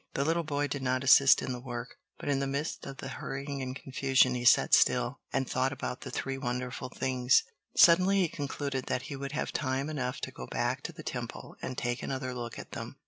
[0.15, 3.07] The little boy did not assist in the work, but in the midst of the
[3.07, 7.43] hurry and confusion he sat still and thought about the three wonderful things.
[7.75, 11.55] Suddenly he concluded that he would have time enough to go back to the Temple
[11.61, 12.97] and take another look at them.